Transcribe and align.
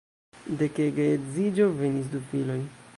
De 0.61 0.69
ke 0.79 0.87
geedziĝo 0.99 1.71
venis 1.83 2.13
du 2.17 2.25
filoj. 2.33 2.59